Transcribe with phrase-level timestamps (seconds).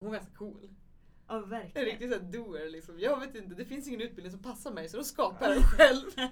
[0.00, 0.68] Hon var ganska cool.
[1.28, 1.84] Ja, En verkligen.
[1.86, 2.98] riktig sån här doer liksom.
[3.00, 5.62] Jag vet inte, det finns ingen utbildning som passar mig så då skapar jag den
[5.64, 6.06] själv.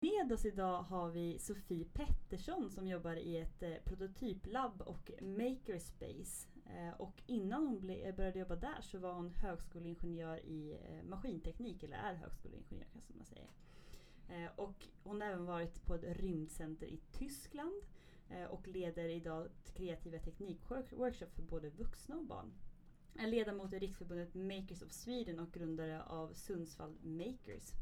[0.00, 6.46] Med oss idag har vi Sofie Pettersson som jobbar i ett eh, prototyplabb och makerspace.
[6.74, 11.02] Eh, och innan hon ble, eh, började jobba där så var hon högskoleingenjör i eh,
[11.08, 13.50] maskinteknik, eller är högskoleingenjör kanske man säger.
[14.28, 17.82] Eh, och hon har även varit på ett rymdcenter i Tyskland
[18.30, 22.52] eh, och leder idag kreativa teknikworkshops för både vuxna och barn.
[23.18, 27.72] Är ledamot i Riksförbundet Makers of Sweden och grundare av Sundsvall Makers.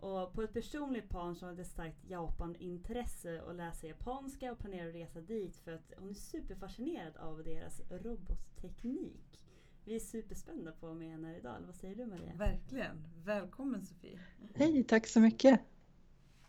[0.00, 4.58] Och på ett personligt plan så har hon ett starkt Japan-intresse och läser japanska och
[4.58, 9.44] planerar att resa dit för att hon är superfascinerad av deras robotteknik.
[9.84, 12.32] Vi är superspända på att med henne här idag, vad säger du Maria?
[12.34, 13.04] Verkligen.
[13.24, 14.18] Välkommen Sofie.
[14.54, 15.60] Hej, tack så mycket.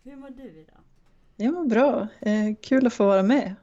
[0.04, 0.80] Hur mår du idag?
[1.36, 2.08] Jag mår bra.
[2.20, 3.56] Eh, kul att få vara med.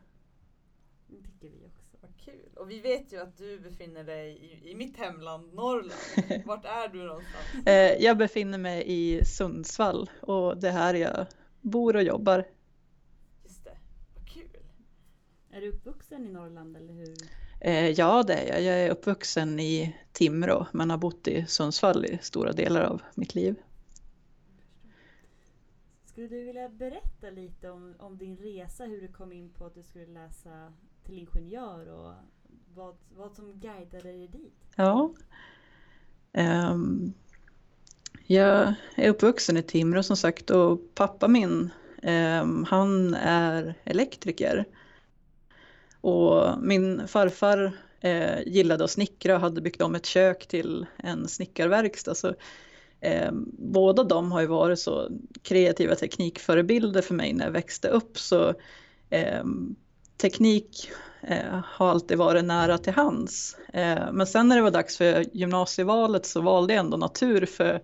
[1.06, 1.96] Det tycker vi också.
[2.00, 2.53] Vad kul.
[2.64, 5.92] Och vi vet ju att du befinner dig i, i mitt hemland Norrland.
[6.44, 7.66] Vart är du någonstans?
[7.66, 11.26] Eh, jag befinner mig i Sundsvall och det är här jag
[11.60, 12.44] bor och jobbar.
[13.42, 13.76] Just det.
[14.14, 14.56] Vad kul.
[15.50, 17.16] Är du uppvuxen i Norrland eller hur?
[17.60, 18.62] Eh, ja, det är jag.
[18.62, 23.34] Jag är uppvuxen i Timrå men har bott i Sundsvall i stora delar av mitt
[23.34, 23.54] liv.
[26.04, 29.74] Skulle du vilja berätta lite om, om din resa, hur du kom in på att
[29.74, 30.72] du skulle läsa
[31.04, 32.14] till ingenjör och
[32.74, 34.54] vad, vad som guidade dig dit?
[34.76, 35.14] Ja.
[36.32, 37.14] Um,
[38.26, 41.70] jag är uppvuxen i Timrå som sagt och pappa min,
[42.02, 44.64] um, han är elektriker.
[46.00, 51.28] Och min farfar eh, gillade att snickra och hade byggt om ett kök till en
[51.28, 52.14] snickarverkstad.
[52.14, 52.34] Så,
[53.00, 55.08] eh, båda de har ju varit så
[55.42, 58.18] kreativa teknikförebilder för mig när jag växte upp.
[58.18, 58.54] Så
[59.10, 59.44] eh,
[60.16, 60.90] teknik
[61.28, 63.56] eh, har alltid varit nära till hands.
[63.72, 67.82] Eh, men sen när det var dags för gymnasievalet så valde jag ändå natur för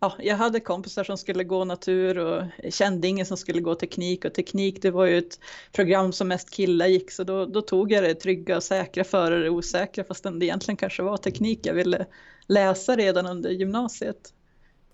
[0.00, 4.24] ja, jag hade kompisar som skulle gå natur och kände ingen som skulle gå teknik
[4.24, 5.40] och teknik det var ju ett
[5.72, 9.38] program som mest killar gick så då, då tog jag det trygga och säkra före
[9.38, 12.06] det osäkra fastän det egentligen kanske var teknik jag ville
[12.46, 14.34] läsa redan under gymnasiet.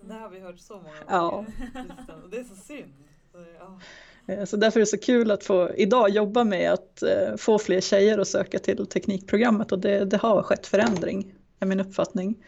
[0.00, 1.04] Det har vi hört så många gånger.
[1.08, 1.44] Ja.
[2.30, 2.94] Det är så synd.
[3.32, 3.80] Så, ja.
[4.28, 7.58] Eh, så därför är det så kul att få idag jobba med att eh, få
[7.58, 12.44] fler tjejer att söka till teknikprogrammet och det, det har skett förändring, är min uppfattning.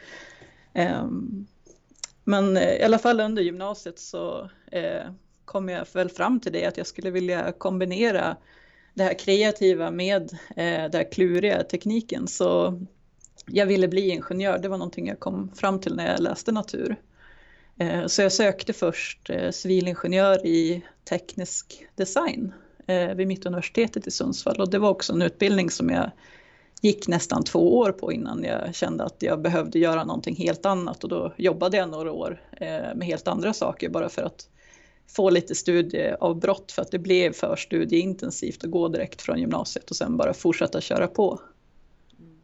[0.75, 1.47] Ehm,
[2.25, 4.51] men eh, i alla fall under gymnasiet så
[5.45, 8.37] kom jag väl fram till det att jag skulle vilja kombinera
[8.95, 12.29] det här kreativa med eh, den här kluriga tekniken.
[12.29, 12.81] Så
[13.47, 16.97] jag ville bli ingenjör, det var någonting jag kom fram till när jag läste natur.
[17.79, 22.53] Eh, Så jag sökte först eh, civilingenjör i teknisk design
[22.87, 26.11] eh, vid Mittuniversitetet i Sundsvall och det var också en utbildning som jag
[26.83, 31.05] gick nästan två år på innan jag kände att jag behövde göra någonting helt annat
[31.05, 34.49] och då jobbade jag några år eh, med helt andra saker bara för att
[35.07, 39.97] få lite studieavbrott för att det blev för studieintensivt att gå direkt från gymnasiet och
[39.97, 41.41] sen bara fortsätta köra på.
[42.19, 42.41] Mm.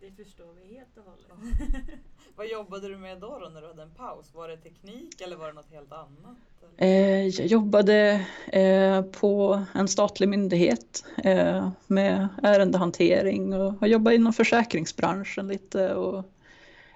[0.00, 2.00] Det förstår vi helt och hållet.
[2.36, 4.34] Vad jobbade du med då, då när du hade en paus?
[4.34, 6.36] Var det teknik eller var det något helt annat?
[6.76, 14.32] Eh, Jag jobbade eh, på en statlig myndighet eh, med ärendehantering och har jobbat inom
[14.32, 16.24] försäkringsbranschen lite och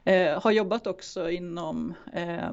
[0.05, 2.51] eh, har jobbat också inom, eh,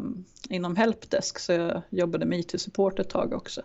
[0.50, 3.62] inom helpdesk så jag jobbade med IT-support ett tag också.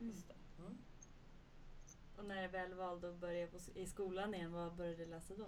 [0.00, 0.34] Just det.
[0.62, 0.78] Mm.
[2.18, 5.44] Och när väl valde att börja i skolan igen, vad började du läsa då?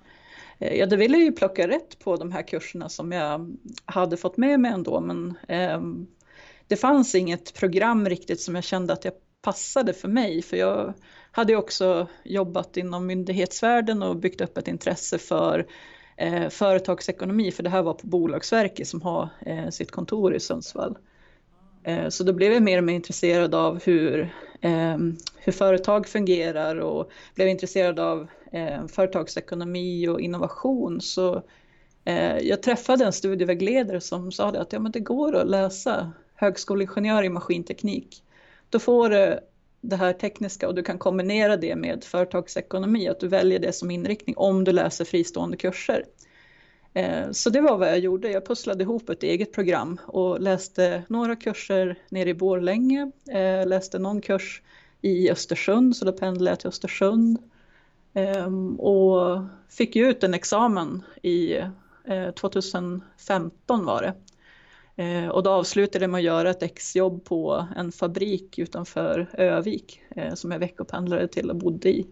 [0.58, 4.16] Eh, Ja, det ville jag ju plocka rätt på de här kurserna som jag hade
[4.16, 6.06] fått med mig ändå, men ehm,
[6.66, 10.94] det fanns inget program riktigt som jag kände att jag passade för mig, för jag
[11.30, 15.66] hade ju också jobbat inom myndighetsvärlden och byggt upp ett intresse för
[16.16, 20.98] eh, företagsekonomi, för det här var på Bolagsverket som har eh, sitt kontor i Sundsvall.
[21.82, 24.28] Eh, Så då blev jag mer och mer intresserad av hur, eh,
[24.60, 31.00] Ehm, hur företag fungerar och blev intresserad av eh, företagsekonomi och innovation.
[31.00, 31.42] Så
[32.04, 36.12] eh, jag träffade en studievägledare som sa det att ja, men det går att läsa
[36.34, 38.22] högskoleingenjör i maskinteknik.
[38.70, 39.40] Då får du
[39.80, 43.90] det här tekniska och du kan kombinera det med företagsekonomi, att du väljer det som
[43.90, 46.04] inriktning om du läser fristående kurser.
[46.94, 48.30] Eh, så det var vad jag gjorde.
[48.30, 53.98] Jag pusslade ihop ett eget program och läste några kurser nere i Borlänge, eh, läste
[53.98, 54.62] någon kurs
[55.00, 57.38] i Östersund, så då pendlade jag till Östersund.
[58.14, 61.56] Ehm, och fick ju ut en examen i
[62.04, 64.14] eh, 2015 var det.
[65.30, 70.02] Och då avslutade jag med att göra ett exjobb på en fabrik utanför Övik
[70.34, 72.06] som jag veckopendlade till och bodde i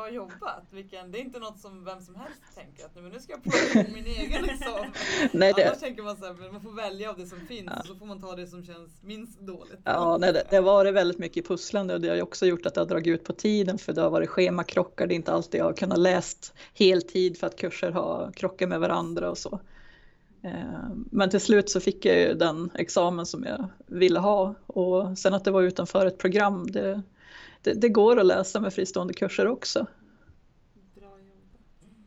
[0.00, 0.64] bra jobbat.
[0.70, 3.42] Vilken, det är inte något som vem som helst tänker att men nu ska jag
[3.42, 4.90] plocka på min egen examen.
[5.32, 5.66] Nej, det...
[5.66, 7.80] Annars tänker man så här, man får välja av det som finns ja.
[7.80, 9.80] och så får man ta det som känns minst dåligt.
[9.84, 12.66] Ja, nej, det, det har varit väldigt mycket pusslande och det har ju också gjort
[12.66, 15.06] att det har dragit ut på tiden för det har varit schemakrockar.
[15.06, 18.80] Det är inte alltid jag har kunnat läst heltid för att kurser har krockat med
[18.80, 19.60] varandra och så.
[20.42, 25.18] Eh, men till slut så fick jag ju den examen som jag ville ha och
[25.18, 27.02] sen att det var utanför ett program, det,
[27.62, 29.86] det, det, går att läsa med fristående kurser också.
[30.94, 31.82] Bra jobbat.
[31.82, 32.04] Mm.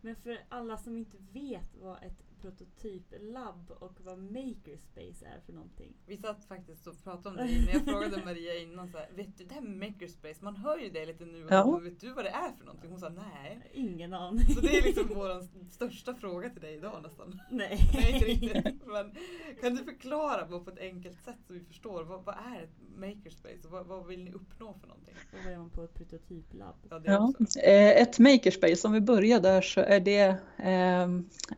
[0.00, 5.94] Men för alla som inte vet vad ett prototyplabb och vad makerspace är för någonting.
[6.06, 9.38] Vi satt faktiskt och pratade om det när jag frågade Maria innan så här, vet
[9.38, 11.70] du det här med makerspace, man hör ju det lite nu och ja.
[11.70, 12.90] men vet du vad det är för någonting?
[12.90, 13.70] Hon sa nej.
[13.72, 14.44] Ingen aning.
[14.54, 17.40] Så det är liksom vår största fråga till dig idag nästan.
[17.50, 17.90] Nej.
[17.94, 18.86] nej inte riktigt.
[18.86, 19.14] Men
[19.60, 23.60] kan du förklara på ett enkelt sätt så vi förstår, vad, vad är ett makerspace
[23.64, 25.14] och vad, vad, vill ni uppnå för någonting?
[25.32, 26.76] Och vad är man på ett prototyplabb?
[26.90, 27.32] Ja, ja.
[27.62, 31.08] Eh, ett makerspace, om vi börjar där så är det eh,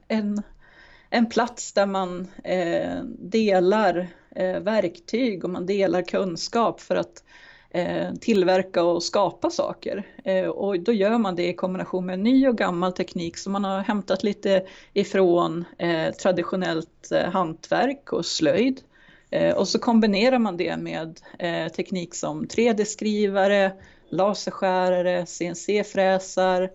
[0.08, 0.42] en
[1.10, 7.24] en plats där man eh, delar eh, verktyg och man delar kunskap för att
[7.70, 10.06] eh, tillverka och skapa saker.
[10.24, 13.64] Eh, och då gör man det i kombination med ny och gammal teknik som man
[13.64, 18.80] har hämtat lite ifrån eh, traditionellt eh, hantverk och slöjd.
[19.30, 21.20] Eh, och så kombinerar man det med
[21.76, 23.72] teknik som 3D-skrivare,
[24.10, 26.70] laserskärare, CNC-fräsar,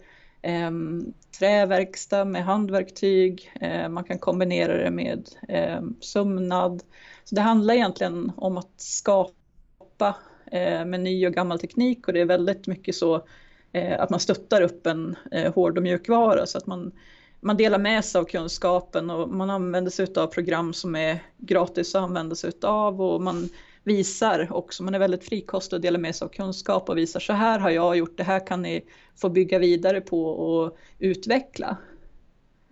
[0.47, 6.83] Ehm, träverkstad med handverktyg, eh, man kan kombinera det med ehm, sömnad.
[7.23, 10.15] Så det handlar egentligen om att skapa
[10.51, 13.27] eh, med ny och gammal teknik och det är väldigt mycket så
[13.71, 16.91] eh, att man stöttar upp en eh, hård och mjukvara så att man,
[17.39, 21.95] man delar med sig av kunskapen och man använder sig av program som är gratis
[21.95, 23.49] att använda sig av och man
[23.85, 27.33] visar också, man är väldigt frikostig och delar med sig av kunskap och visar så
[27.33, 28.85] här har jag gjort, det här kan ni
[29.15, 31.77] få bygga vidare på och utveckla.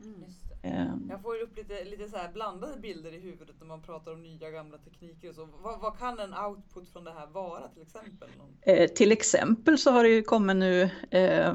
[0.04, 0.24] Mm.
[0.64, 1.08] Um.
[1.10, 4.52] Jag får upp lite, lite så blandade bilder i huvudet när man pratar om nya
[4.52, 5.48] gamla tekniker och så.
[5.64, 8.30] Vad, vad kan en output från det här vara till exempel?
[8.62, 11.54] Eh, till exempel så har det ju kommit nu eh,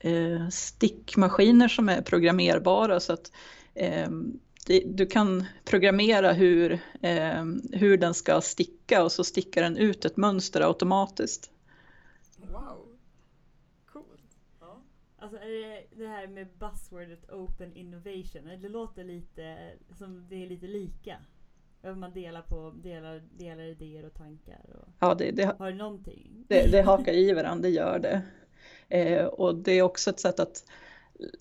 [0.00, 3.32] eh, stickmaskiner som är programmerbara så att
[3.74, 4.40] ehm,
[4.84, 6.72] du kan programmera hur,
[7.02, 11.50] eh, hur den ska sticka och så stickar den ut ett mönster automatiskt.
[12.36, 12.98] Wow,
[13.86, 14.36] coolt.
[14.60, 14.82] Ja.
[15.18, 19.56] Alltså är det det här med buzzwordet open innovation, det låter lite
[19.98, 21.16] som det är lite lika?
[21.96, 24.60] Man delar på delar, delar idéer och tankar.
[24.82, 26.44] Och ja, det, det, har någonting?
[26.48, 28.22] Det, det hakar i varandra, det gör det.
[28.88, 30.64] Eh, och det är också ett sätt att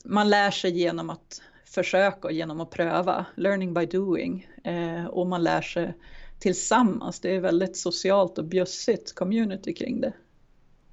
[0.05, 4.47] man lär sig genom att försöka genom att pröva, learning by doing.
[4.63, 5.93] Eh, och man lär sig
[6.39, 7.19] tillsammans.
[7.19, 10.13] Det är väldigt socialt och bjussigt community kring det.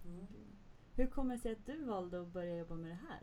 [0.05, 0.27] Mm.
[0.97, 3.21] Hur kommer det sig att du valde att börja jobba med det här?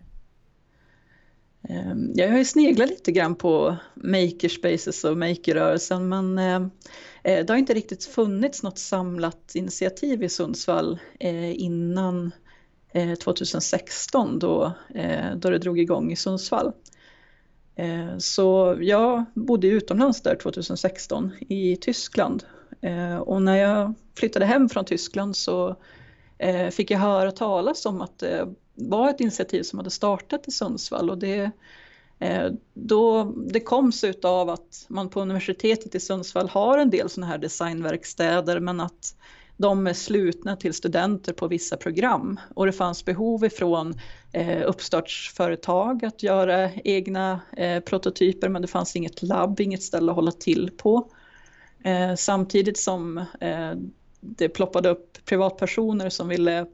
[1.70, 6.62] Eh, jag har ju sneglat lite grann på makerspaces och makerrörelsen men eh,
[7.24, 12.32] eh, det har inte riktigt funnits något samlat initiativ i Sundsvall eh, innan
[13.24, 14.74] 2016 då,
[15.36, 16.72] då det drog igång i Sundsvall.
[17.76, 22.44] Eh, så jag bodde utomlands där 2016 i Tyskland.
[22.82, 25.76] Eh, och när jag flyttade hem från Tyskland så
[26.38, 30.52] eh, fick jag höra talas om att det var ett initiativ som hade startat i
[30.52, 31.10] Sundsvall.
[31.10, 31.52] Och det,
[32.74, 37.32] då, det kom sig utav att man på universitetet i Sundsvall har en del sådana
[37.32, 39.16] här designverkstäder men att
[39.62, 42.40] de är slutna till studenter på vissa program.
[42.56, 43.94] Och det fanns behov ifrån
[44.32, 50.16] eh, uppstartsföretag att göra egna eh, prototyper men det fanns inget labb, inget ställe att
[50.16, 51.10] hålla till på.
[51.84, 53.74] Eh, samtidigt som eh,
[54.20, 56.66] det ploppade upp privatpersoner som ville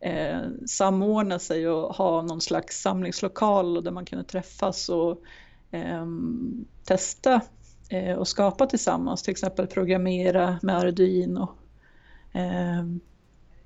[0.00, 5.22] eh, samordna sig och ha någon slags samlingslokal där man kunde träffas och
[5.70, 6.06] eh,
[6.84, 7.40] testa
[7.90, 11.48] eh, och skapa tillsammans, till exempel programmera med Arduino.
[12.36, 13.00] Um,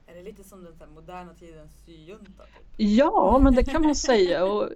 [0.07, 2.25] är det lite som den så moderna tidens syjunta?
[2.25, 2.65] Typ?
[2.77, 4.45] Ja, men det kan man säga.
[4.45, 4.69] Och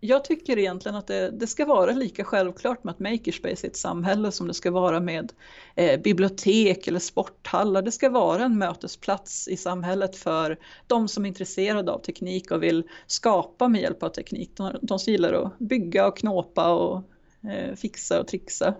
[0.00, 3.76] jag tycker egentligen att det, det, ska vara lika självklart med att makerspace är ett
[3.76, 5.32] samhälle som det ska vara med
[5.74, 7.82] eh, bibliotek eller sporthallar.
[7.82, 12.62] Det ska vara en mötesplats i samhället för de som är intresserade av teknik och
[12.62, 14.50] vill skapa med hjälp av teknik.
[14.56, 17.02] De, de gillar att bygga och knåpa och
[17.50, 18.74] eh, fixa och trixa.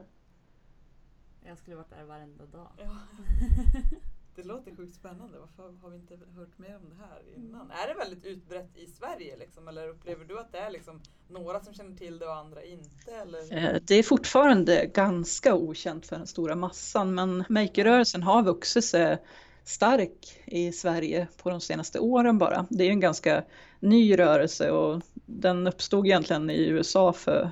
[1.46, 2.68] Jag skulle varit där varenda dag.
[2.78, 2.90] Ja.
[4.38, 5.38] Det låter sjukt spännande.
[5.38, 7.70] Varför har vi inte hört mer om det här innan?
[7.70, 9.68] Är det väldigt utbrett i Sverige liksom?
[9.68, 13.12] Eller upplever du att det är liksom några som känner till det och andra inte?
[13.22, 13.56] Eller?
[13.56, 19.18] Eh, det är fortfarande ganska okänt för den stora massan men makerrörelsen har vuxit sig
[19.64, 22.66] stark i Sverige på de senaste åren bara.
[22.70, 23.44] Det är en ganska
[23.80, 27.50] ny rörelse och den uppstod egentligen i USA för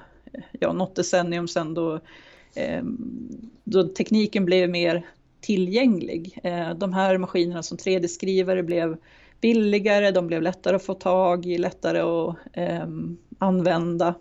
[0.52, 2.00] ja, något decennium sedan då,
[2.54, 2.82] eh,
[3.64, 5.06] då tekniken blev mer
[5.46, 6.38] tillgänglig.
[6.42, 8.96] Eh, de här maskinerna som 3D-skrivare blev
[9.40, 12.86] billigare, de blev lättare att få tag i, lättare att eh,
[13.38, 14.14] använda.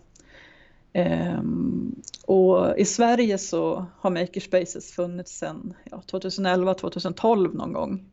[0.92, 1.94] Ehm,
[2.26, 8.10] och i Sverige så har Makerspaces funnits sedan ja, 2011-2012 någon gång.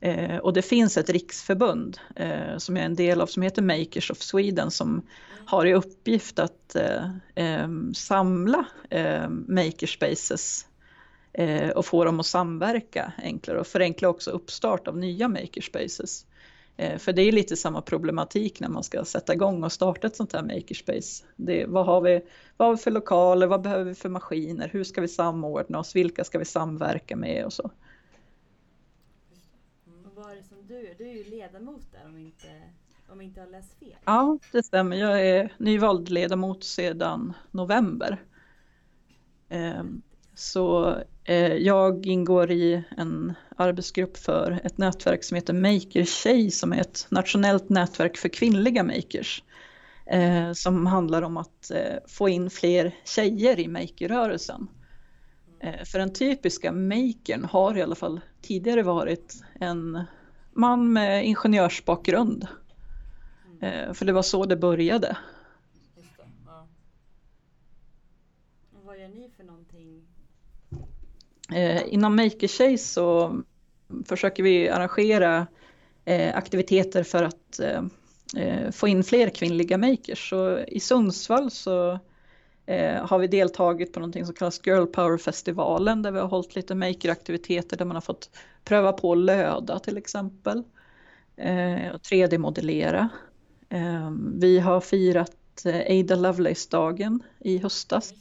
[0.00, 3.62] Eh, och det finns ett riksförbund eh, som jag är en del av som heter
[3.62, 5.02] Makers of Sweden som
[5.46, 6.76] har i uppgift att
[7.34, 10.66] ehm, samla ehm, Makerspaces
[11.74, 16.26] och få dem att samverka enklare och förenkla också uppstart av nya Makerspaces.
[16.76, 20.16] Eh, för det är lite samma problematik när man ska sätta igång och starta ett
[20.16, 21.24] sånt här makerspace.
[21.36, 22.20] Det, vad, har vi,
[22.56, 25.96] vad har vi för lokaler, vad behöver vi för maskiner, hur ska vi samordna oss,
[25.96, 27.70] vilka ska vi samverka med och så.
[30.04, 30.94] Och vad är det som du är?
[30.98, 32.62] Du är ju ledamot där om inte,
[33.08, 33.96] om inte har läst fel.
[34.04, 34.96] Ja, det stämmer.
[34.96, 38.22] Jag är nyvald ledamot sedan november.
[39.48, 40.02] Ehm,
[40.34, 46.50] så eh, Eh, jag ingår i en arbetsgrupp för ett nätverk som heter Maker Tjej
[46.50, 49.42] som är ett nationellt nätverk för kvinnliga makers.
[50.06, 54.68] Eh, som handlar om att eh, få in fler tjejer i makerrörelsen.
[55.84, 60.04] för den typiska makern har i alla fall tidigare varit en
[60.52, 62.46] man med ingenjörsbakgrund.
[63.94, 65.16] för det var så det började.
[65.96, 66.66] Just det, ja.
[68.84, 69.30] Vad gör ni
[71.52, 73.40] Eh, inom Maker så
[74.04, 75.46] försöker vi arrangera
[76.04, 77.82] eh, aktiviteter för att eh,
[78.36, 80.30] eh, få in fler kvinnliga makers.
[80.30, 81.98] Så I Sundsvall så
[82.66, 86.74] eh, har vi deltagit på någonting som kallas Girl Power-festivalen där vi har hållit lite
[86.74, 88.30] makeraktiviteter där man har fått
[88.64, 90.62] pröva på att löda till exempel
[91.36, 93.08] eh, och 3D-modellera.
[93.68, 98.14] Eh, vi har firat eh, Ada Lovelace-dagen i höstas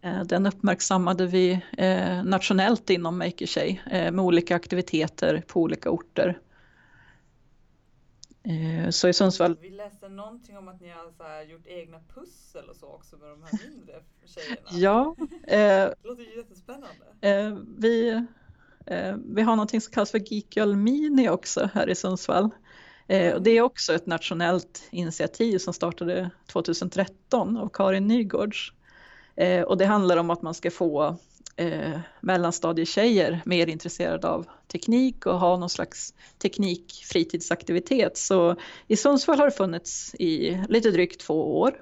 [0.00, 6.38] den uppmärksammade vi eh, nationellt inom Makertjej eh, med olika aktiviteter på olika orter.
[8.90, 9.56] Så i Sundsvall.
[9.60, 13.42] Vi läste någonting om att ni har gjort egna pussel och så också med de
[13.42, 13.92] här mindre
[14.24, 14.68] tjejerna.
[14.70, 15.16] Ja.
[15.46, 17.64] det låter ju jättespännande.
[17.78, 18.26] Vi,
[19.16, 22.50] vi har någonting som kallas för Geek Girl Mini också här i Sundsvall.
[23.40, 28.72] Det är också ett nationellt initiativ som startade 2013 av Karin Nygårds.
[29.40, 31.16] Eh, och det handlar om att man ska få
[31.56, 38.16] eh, mellanstadietjejer mer intresserade av teknik och ha någon slags teknikfritidsaktivitet.
[38.16, 38.56] Så
[38.86, 41.72] i Sundsvall har det funnits i lite drygt två år.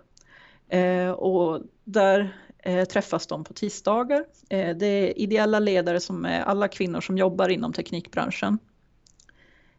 [0.68, 4.24] Eh, och där eh, träffas de på tisdagar.
[4.48, 8.58] Eh, det är ideella ledare som är alla kvinnor som jobbar inom teknikbranschen.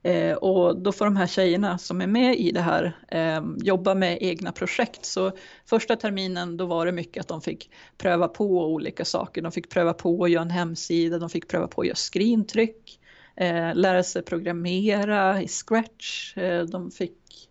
[0.04, 3.96] Eh, och då får de här tjejerna som är med i det här eh, jobba
[3.96, 5.06] med egna projekt.
[5.06, 5.32] Så
[5.66, 9.42] första terminen då var det mycket att de fick pröva på olika saker.
[9.42, 13.00] De fick pröva på att göra en hemsida, de fick pröva på att göra skrintryck,
[13.36, 17.50] eh, lära sig programmera i Scratch, eh, de fick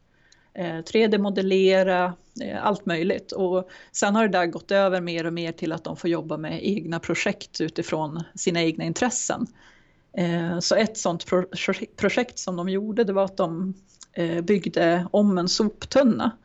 [0.54, 2.12] eh, 3D-modellera,
[2.42, 3.32] eh, allt möjligt.
[3.32, 6.36] Och sen har det där gått över mer och mer till att de får jobba
[6.36, 9.46] med egna projekt utifrån sina egna intressen.
[10.18, 11.26] Eh, så ett sånt
[11.96, 13.74] projekt som de gjorde det var att de
[14.12, 16.36] eh, byggde om en soptunna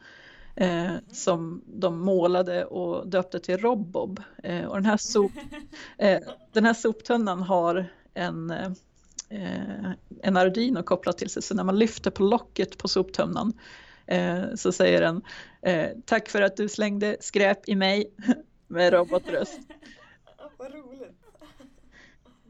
[0.55, 4.21] eh, som de målade och döpte till Robbob.
[4.67, 5.31] Och den, här sop,
[6.53, 8.53] den här soptunnan har en,
[10.21, 13.53] en Arduino kopplat till sig så när man lyfter på locket på soptunnan
[14.55, 15.21] så säger den
[16.05, 18.13] Tack för att du slängde skräp i mig
[18.67, 19.59] med robotröst.
[20.57, 21.22] Vad roligt.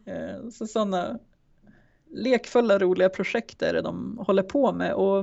[0.05, 1.19] Eh, så sådana
[2.11, 4.93] lekfulla roliga projekt är det de håller på med.
[4.93, 5.19] Och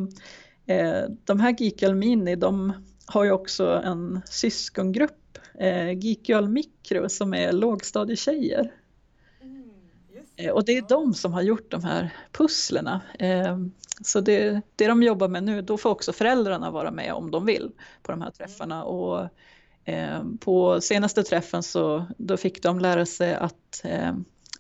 [0.67, 2.73] eh, de här Geekgirl Mini de
[3.07, 8.73] har ju också en syskongrupp, eh, Geekgirl Micro, som är lågstadietjejer.
[9.43, 13.01] Mm, och det är de som har gjort de här pusslerna.
[14.05, 17.47] Så det, det de jobbar med nu, då får också föräldrarna vara med om de
[17.47, 17.73] vill
[18.03, 18.85] på de här träffarna.
[18.85, 19.29] Och
[20.41, 23.85] på senaste träffen så då fick de lära sig att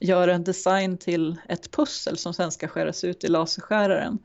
[0.00, 4.18] göra en design till ett pussel som sen ska skäras ut i laserskäraren.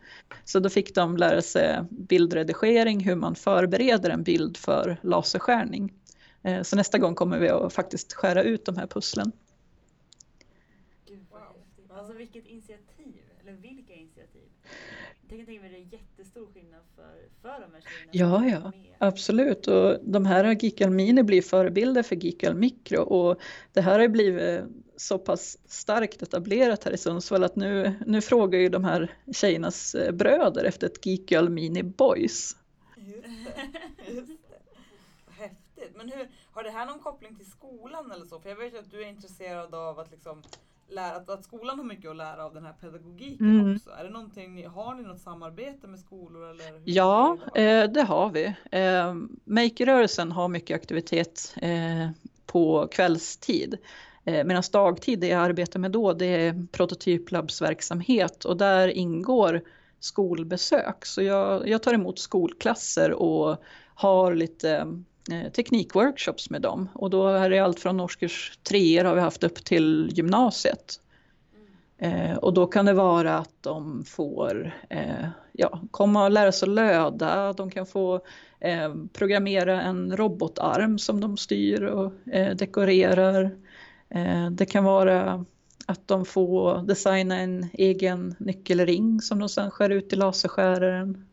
[0.44, 5.94] Så då fick de lära sig bildredigering, hur man förbereder en bild för laserskärning.
[6.44, 9.32] Eh, så nästa gång kommer vi att faktiskt skära ut de här pusslen.
[11.90, 14.42] Alltså vilket initiativ, eller vilka initiativ?
[15.30, 18.48] Jag kan tänka mig att det är jättestor skillnad för, för de här tjejerna.
[18.48, 18.72] Ja, ja,
[19.08, 19.68] absolut.
[19.68, 23.40] Och de här Geekal Mini blir förebilder för Geekal Micro och
[23.74, 24.62] det här har blivit
[24.98, 29.96] så pass starkt etablerat här i Sundsvall att nu, nu frågar ju de här tjejernas
[29.96, 32.58] eh, bröder efter ett Geekal Mini Boys.
[32.98, 34.36] Just det, just det.
[35.32, 35.96] Häftigt.
[35.96, 38.40] Men hur, har det här någon koppling till skolan eller så?
[38.40, 40.44] För jag vet ju att du är intresserad av att liksom
[40.90, 43.76] lära, att, att skolan har mycket att lära av den här pedagogiken mm.
[43.76, 43.90] också.
[43.90, 46.50] Är det någonting, har ni något samarbete med skolor?
[46.50, 48.56] Eller ja, det, eh, det, har vi.
[48.72, 52.10] Eh, Makerrörelsen har mycket aktivitet eh,
[52.46, 53.78] på kvällstid.
[54.26, 59.62] Eh, Medan dagtid, det jag arbetar med då, det är prototyplabbsverksamhet och där ingår
[60.00, 61.06] skolbesök.
[61.06, 63.64] Så jag, jag tar emot skolklasser och
[63.96, 64.72] har lite
[65.32, 69.44] eh, teknikworkshops med dem och då är det allt från årskurs treor har vi haft
[69.44, 71.00] upp till gymnasiet.
[71.98, 76.70] Eh, och då kan det vara att de får eh, ja, komma och lära sig
[76.70, 78.22] löda, de kan få
[78.60, 83.52] eh, programmera en robotarm som de styr och eh, dekorerar.
[84.10, 85.46] Eh, det kan vara
[85.86, 91.28] att de får designa en egen nyckelring som de sen skär ut i laserskäraren.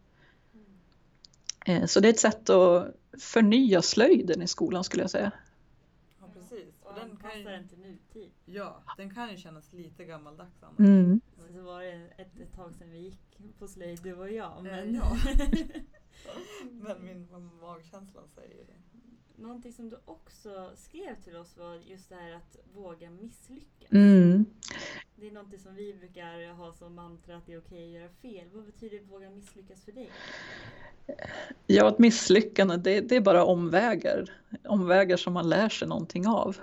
[1.87, 5.33] Så det är ett sätt att förnya slöjden i skolan skulle jag säga.
[6.21, 6.75] Ja precis.
[6.83, 8.31] Och den kan ju, den till nutid.
[8.45, 10.79] Ja, den kan ju kännas lite gammaldags annars.
[10.79, 11.21] Mm.
[11.37, 13.19] Så var det ett, ett tag sedan vi gick
[13.59, 14.63] på slöjd du och jag.
[14.63, 15.17] Men, ja.
[16.71, 17.29] men min
[17.61, 18.92] magkänsla säger det.
[19.43, 23.93] Någonting som du också skrev till oss var just det här att våga misslyckas.
[23.93, 24.45] Mm.
[25.17, 28.09] Det är någonting som vi brukar ha som mantra att det är okej att göra
[28.09, 28.49] fel.
[28.53, 30.11] Vad betyder våga misslyckas för dig?
[31.67, 34.31] Ja, ett misslyckande det, det är bara omvägar.
[34.65, 36.57] Omvägar som man lär sig någonting av.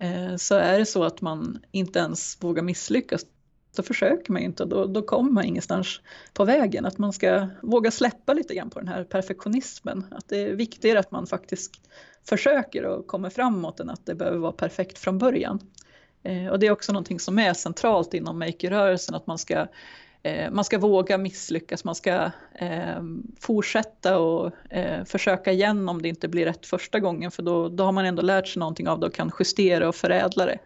[0.00, 0.30] Mm.
[0.30, 3.26] Eh, så är det så att man inte ens vågar misslyckas
[3.72, 6.00] så försöker man inte och då, då kommer man ingenstans
[6.34, 6.86] på vägen.
[6.86, 10.06] Att man ska våga släppa lite grann på den här perfektionismen.
[10.10, 11.80] Att det är viktigare att man faktiskt
[12.24, 15.60] försöker och kommer framåt än att det behöver vara perfekt från början.
[16.22, 19.66] Eh, och det är också någonting som är centralt inom makerrörelsen att man ska
[20.22, 23.02] eh, man ska våga misslyckas, man ska eh,
[23.40, 27.84] fortsätta och eh, försöka igen om det inte blir rätt första gången för då, då
[27.84, 30.58] har man ändå lärt sig någonting av det och kan justera och förädla det.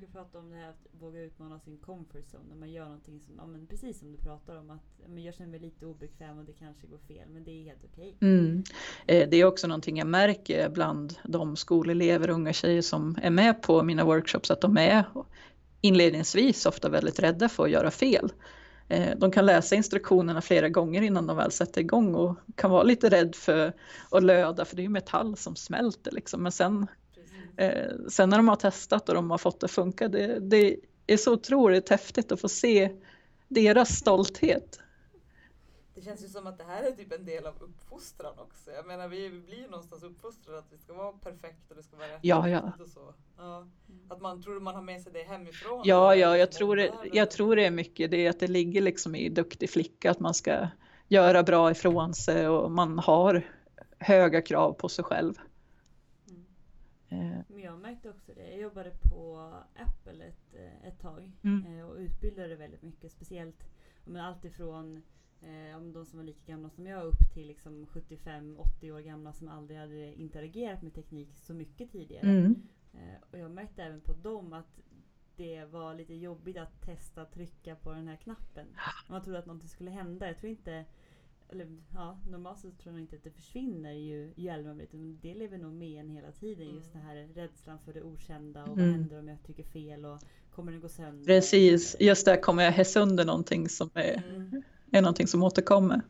[0.00, 2.44] Brukar prata om det här att våga utmana sin comfort zone.
[2.48, 4.70] När man gör någonting som, ja, men precis som du pratar om.
[4.70, 7.28] att men Jag känner mig lite obekväm och det kanske går fel.
[7.28, 8.14] Men det är helt okej.
[8.16, 8.28] Okay.
[8.30, 8.64] Mm.
[9.06, 13.30] Eh, det är också någonting jag märker bland de skolelever och unga tjejer som är
[13.30, 14.50] med på mina workshops.
[14.50, 15.04] Att de är
[15.80, 18.32] inledningsvis ofta väldigt rädda för att göra fel.
[18.88, 22.82] Eh, de kan läsa instruktionerna flera gånger innan de väl sätter igång och kan vara
[22.82, 23.72] lite rädd för
[24.10, 26.42] att löda för det är ju metall som smälter liksom.
[26.42, 26.86] Men sen
[27.58, 30.76] Eh, sen när de har testat och de har fått det att funka, det, det
[31.06, 32.90] är så otroligt häftigt att få se
[33.48, 34.80] deras stolthet.
[35.94, 38.70] Det känns ju som att det här är typ en del av uppfostran också.
[38.70, 41.96] Jag menar vi blir ju någonstans uppfostrade att vi ska vara perfekta och det ska
[41.96, 42.72] vara rätt ja, ja.
[42.80, 43.14] och så.
[43.38, 43.66] Ja.
[44.08, 45.82] Att man tror man har med sig det hemifrån.
[45.84, 49.14] Ja, ja, jag tror, det, jag tror det är mycket det att det ligger liksom
[49.14, 50.68] i duktig flicka att man ska
[51.08, 53.42] göra bra ifrån sig och man har
[53.98, 55.34] höga krav på sig själv.
[57.08, 57.38] Eh.
[57.48, 58.50] Men jag märkte också det.
[58.50, 61.78] Jag jobbade på Apple ett, eh, ett tag mm.
[61.78, 63.12] Eh, och utbildade väldigt mycket.
[63.12, 63.64] Speciellt
[64.04, 65.02] men allt ifrån
[65.76, 69.48] om de som var lika gamla som jag upp till liksom 75-80 år gamla som
[69.48, 72.28] aldrig hade interagerat med teknik så mycket tidigare.
[72.28, 72.62] Mm.
[73.30, 74.80] Och jag märkte även på dem att
[75.36, 78.66] det var lite jobbigt att testa trycka på den här knappen.
[79.08, 80.26] Man trodde att någonting skulle hända.
[80.26, 80.84] Jag tror inte
[81.50, 84.88] eller ja, normalt så tror jag inte att det försvinner ju, ju äldre man blir.
[84.92, 86.62] Men det lever nog med en hela tiden.
[86.62, 86.76] Mm.
[86.76, 88.78] Just den här rädslan för det okända och mm.
[88.78, 90.18] vad händer om jag tycker fel och
[90.50, 91.24] kommer den gå sönder?
[91.24, 94.62] Precis, just där kommer jag hässa sönder någonting som är, mm.
[94.92, 96.00] är någonting som återkommer.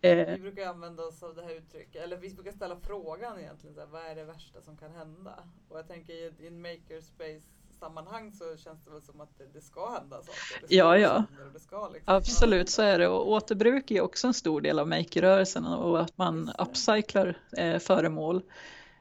[0.00, 0.34] Eh.
[0.34, 3.80] Vi brukar använda oss av det här uttrycket, eller vi brukar ställa frågan egentligen, så
[3.80, 5.44] här, vad är det värsta som kan hända?
[5.68, 7.48] Och jag tänker i en makerspace
[7.80, 10.66] sammanhang så känns det väl som att det, det ska hända saker.
[10.66, 11.24] Ska ja, ja.
[11.58, 12.14] Ska liksom.
[12.14, 16.18] Absolut så är det och återbruk är också en stor del av makerrörelsen och att
[16.18, 18.42] man upcyclar eh, föremål.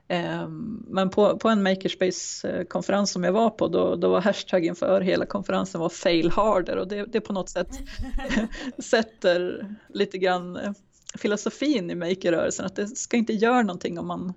[0.07, 0.47] Eh,
[0.87, 5.25] men på, på en makerspace-konferens som jag var på då, då var hashtaggen för hela
[5.25, 7.69] konferensen var fail harder och det, det på något sätt
[8.83, 10.71] sätter lite grann eh,
[11.17, 14.33] filosofin i makerrörelsen att det ska inte göra någonting om man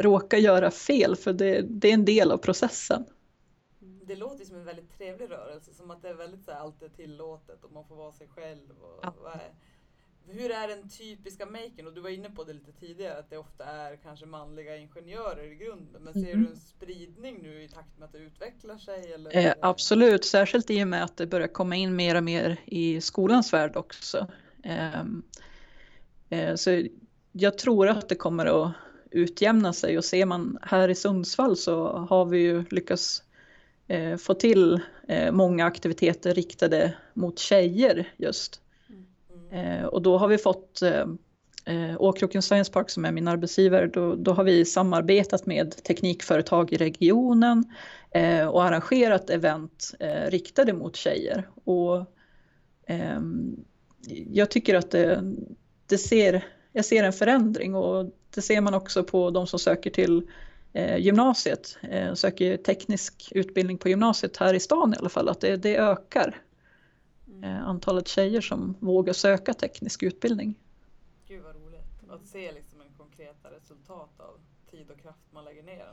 [0.00, 3.04] råkar göra fel för det, det är en del av processen
[4.06, 6.82] det låter som en väldigt trevlig rörelse, som att det är väldigt så här, allt
[6.82, 8.70] är tillåtet och man får vara sig själv.
[8.80, 9.40] Och, ja.
[10.26, 11.86] hur är den typiska maken?
[11.86, 15.52] Och du var inne på det lite tidigare att det ofta är kanske manliga ingenjörer
[15.52, 16.02] i grunden.
[16.02, 16.44] Men ser mm.
[16.44, 19.12] du en spridning nu i takt med att det utvecklar sig?
[19.12, 19.36] Eller?
[19.36, 23.00] Eh, absolut, särskilt i och med att det börjar komma in mer och mer i
[23.00, 24.26] skolans värld också.
[24.62, 25.00] Eh,
[26.30, 26.86] eh, så
[27.32, 28.72] jag tror att det kommer att
[29.10, 33.22] utjämna sig och ser man här i Sundsvall så har vi ju lyckats
[33.88, 38.60] eh, få till eh, många aktiviteter riktade mot tjejer just.
[39.50, 41.06] Eh, och då har vi fått eh,
[41.64, 46.72] eh, Åkroken Science Park som är min arbetsgivare, då, då har vi samarbetat med teknikföretag
[46.72, 47.64] i regionen
[48.10, 51.48] eh, och arrangerat event eh, riktade mot tjejer.
[51.64, 51.96] Och,
[52.86, 53.20] eh,
[54.30, 55.34] jag tycker att det,
[55.86, 59.90] det, ser, jag ser en förändring och det ser man också på de som söker
[59.90, 60.26] till
[60.98, 61.78] gymnasiet,
[62.14, 66.42] söker teknisk utbildning på gymnasiet här i stan i alla fall, att det, det ökar.
[67.42, 70.54] Eh, antalet tjejer som vågar söka teknisk utbildning.
[71.28, 75.62] Gud vad roligt att se liksom en konkreta resultat av tid och kraft man lägger
[75.62, 75.86] ner.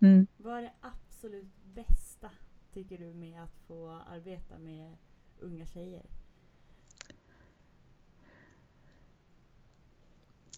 [0.00, 0.26] Mm.
[0.36, 2.30] Vad är det absolut bästa
[2.74, 4.96] tycker du med att få arbeta med
[5.40, 6.02] unga tjejer?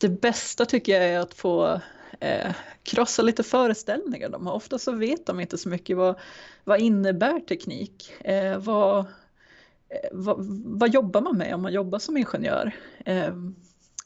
[0.00, 1.80] Det bästa tycker jag är att få
[2.24, 4.54] eh, krossa lite föreställningar de har.
[4.54, 6.18] Ofta så vet de inte så mycket vad,
[6.64, 8.12] vad innebär teknik?
[8.20, 9.06] Eh, vad,
[9.94, 12.72] Eh, vad, vad, jobbar man med om man jobbar som ingenjör?
[13.04, 13.34] Eh,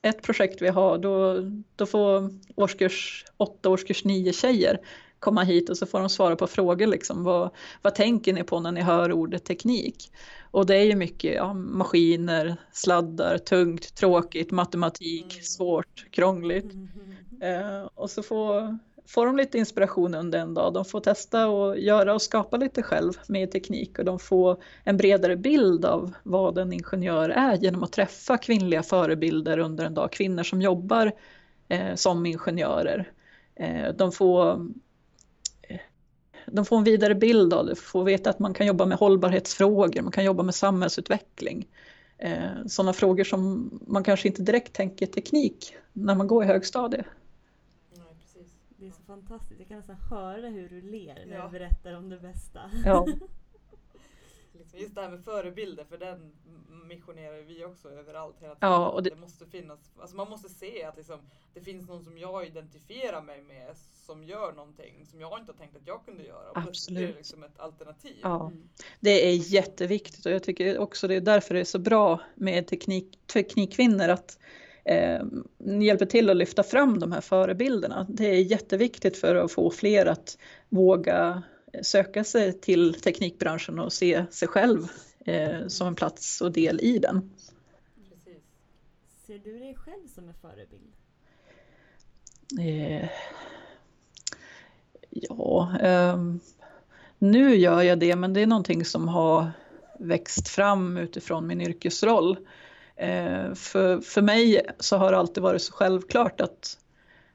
[0.02, 1.36] ett projekt vi har, då,
[1.76, 4.80] då får årskurs 8, årskurs 9 tjejer
[5.20, 6.86] komma hit och så får de svara på frågor.
[6.86, 7.24] Liksom.
[7.24, 7.50] Vad,
[7.82, 10.12] vad tänker ni på när ni hör ordet teknik?
[10.50, 15.42] Och det är ju mycket ja, maskiner, sladdar, tungt, tråkigt, matematik, mm.
[15.42, 16.72] svårt, krångligt.
[16.72, 16.92] Mm.
[17.40, 18.78] Eh, och så får
[19.08, 20.74] får de lite inspiration under en dag.
[20.74, 24.96] De får testa och göra och skapa lite själv med teknik och de får en
[24.96, 30.12] bredare bild av vad en ingenjör är genom att träffa kvinnliga förebilder under en dag,
[30.12, 31.12] kvinnor som jobbar
[31.68, 33.12] eh, som ingenjörer.
[33.54, 34.66] Eh, de får
[36.52, 40.02] de får en vidare bild av det, får veta att man kan jobba med hållbarhetsfrågor,
[40.02, 41.68] man kan jobba med samhällsutveckling.
[42.18, 47.06] Eh, sådana frågor som man kanske inte direkt tänker teknik när man går i högstadiet.
[48.76, 49.60] Det är så fantastiskt.
[49.60, 51.44] Jag kan nästan höra hur du ler när ja.
[51.44, 52.60] du berättar om det bästa.
[52.84, 53.06] Ja.
[54.58, 56.32] Liksom just det här med förebilder, för den
[56.88, 58.70] missionerar vi också överallt hela tiden.
[58.70, 59.10] Ja, och det...
[59.10, 61.20] det måste finnas, alltså man måste se att liksom,
[61.54, 65.56] det finns någon som jag identifierar mig med som gör någonting som jag inte har
[65.56, 66.50] tänkt att jag kunde göra.
[66.50, 66.98] Och Absolut.
[66.98, 68.16] Det är liksom ett alternativ.
[68.22, 68.68] Ja, mm.
[69.00, 72.66] det är jätteviktigt och jag tycker också det är därför det är så bra med
[72.66, 74.38] teknik, teknikkvinnor att
[74.84, 75.22] eh,
[75.58, 78.06] hjälper till att lyfta fram de här förebilderna.
[78.08, 81.42] Det är jätteviktigt för att få fler att våga
[81.82, 84.88] söka sig till teknikbranschen och se sig själv
[85.26, 87.30] eh, som en plats och del i den.
[88.08, 88.42] Precis.
[89.26, 90.92] Ser du dig själv som en förebild?
[92.60, 93.08] Eh,
[95.10, 96.40] ja, ehm,
[97.18, 99.50] nu gör jag det men det är någonting som har
[99.98, 102.36] växt fram utifrån min yrkesroll.
[102.96, 106.78] Eh, för, för mig så har det alltid varit så självklart att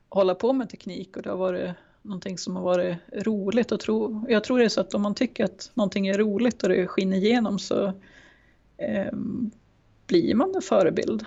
[0.09, 1.71] hålla på med teknik och det har varit
[2.03, 5.15] någonting som har varit roligt och tro, jag tror det är så att om man
[5.15, 7.93] tycker att någonting är roligt och det skiner igenom så
[8.77, 9.13] eh,
[10.07, 11.25] blir man en förebild.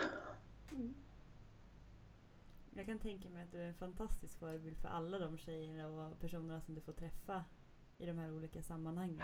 [2.76, 6.20] Jag kan tänka mig att du är en fantastisk förebild för alla de tjejerna och
[6.20, 7.44] personerna som du får träffa
[7.98, 9.22] i de här olika sammanhangen.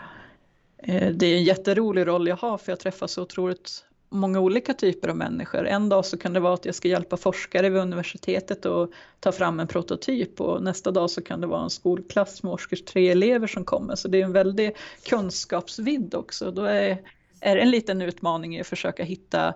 [0.77, 4.73] Eh, det är en jätterolig roll jag har för jag träffar så otroligt många olika
[4.73, 5.67] typer av människor.
[5.67, 9.31] En dag så kan det vara att jag ska hjälpa forskare vid universitetet och ta
[9.31, 13.09] fram en prototyp och nästa dag så kan det vara en skolklass med årskurs tre
[13.09, 13.95] elever som kommer.
[13.95, 16.51] Så det är en väldig kunskapsvidd också.
[16.51, 17.01] Då är,
[17.39, 19.53] är det en liten utmaning i att försöka hitta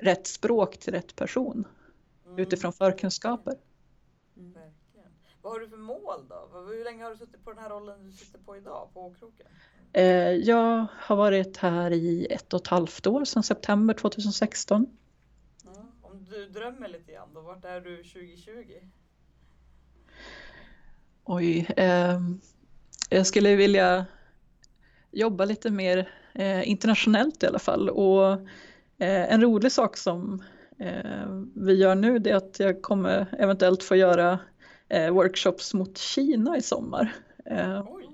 [0.00, 1.64] rätt språk till rätt person
[2.26, 2.38] mm.
[2.38, 3.54] utifrån förkunskaper.
[4.36, 4.52] Mm.
[5.42, 6.64] Vad har du för mål då?
[6.68, 9.46] Hur länge har du suttit på den här rollen du sitter på idag på Åkroken?
[9.94, 14.86] Eh, jag har varit här i ett och ett halvt år sedan september 2016.
[15.64, 15.70] Ja,
[16.02, 18.50] om du drömmer lite grann då, vart är du 2020?
[21.24, 22.20] Oj, eh,
[23.10, 24.06] jag skulle vilja
[25.10, 28.32] jobba lite mer eh, internationellt i alla fall och
[28.98, 30.42] eh, en rolig sak som
[30.78, 34.38] eh, vi gör nu det är att jag kommer eventuellt få göra
[34.88, 37.12] eh, workshops mot Kina i sommar.
[37.88, 38.13] Oj.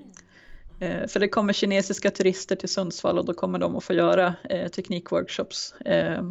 [0.80, 4.34] Eh, för det kommer kinesiska turister till Sundsvall och då kommer de att få göra
[4.50, 6.30] eh, teknikworkshops eh,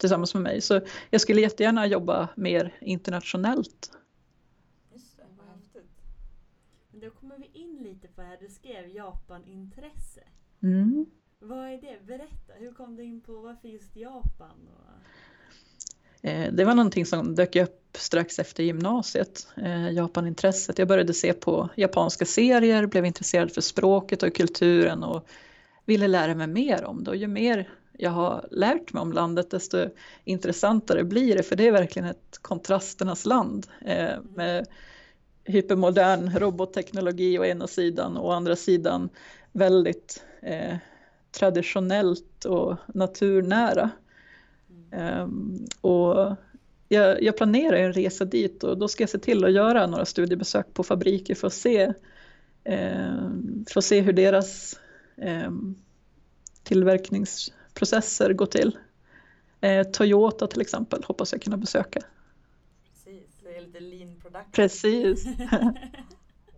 [0.00, 0.60] tillsammans med mig.
[0.60, 3.92] Så jag skulle jättegärna jobba mer internationellt.
[4.92, 5.90] Just det, vad häftigt.
[6.90, 10.20] Men då kommer vi in lite på här, du skrev Japan-intresse.
[10.62, 11.06] Mm.
[11.38, 12.06] Vad är det?
[12.06, 14.68] Berätta, hur kom du in på varför just Japan?
[14.68, 14.90] Och...
[16.52, 20.78] det var någonting som dök upp strax efter gymnasiet, eh, Japanintresset.
[20.78, 25.28] Jag började se på japanska serier, blev intresserad för språket och kulturen och
[25.84, 27.10] ville lära mig mer om det.
[27.10, 29.88] Och ju mer jag har lärt mig om landet desto
[30.24, 34.66] intressantare blir det för det är verkligen ett kontrasternas land eh, med
[35.44, 39.08] hypermodern robotteknologi å ena sidan och å andra sidan
[39.52, 40.76] väldigt eh,
[41.32, 43.90] traditionellt och naturnära.
[45.22, 46.36] Um, och
[46.92, 50.04] jag, jag, planerar en resa dit och då ska jag se till att göra några
[50.04, 51.82] studiebesök på fabriker för att se,
[52.64, 53.30] eh,
[53.68, 54.80] för att se hur deras
[55.16, 55.50] eh,
[56.62, 58.78] tillverkningsprocesser går till.
[59.60, 62.00] Eh, Toyota till exempel hoppas jag kunna besöka.
[63.04, 64.52] Precis, det är lite lean production.
[64.52, 65.26] Precis.